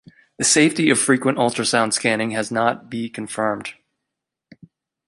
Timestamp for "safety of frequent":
0.43-1.37